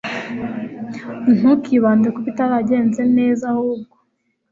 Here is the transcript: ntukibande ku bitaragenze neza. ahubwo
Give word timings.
ntukibande 1.37 2.07
ku 2.15 2.19
bitaragenze 2.27 3.01
neza. 3.17 3.43
ahubwo 3.53 3.95